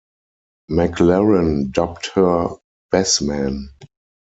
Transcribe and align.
McLaren 0.71 1.69
dubbed 1.71 2.07
her 2.15 2.47
'Bess 2.89 3.21
Man'. 3.21 3.69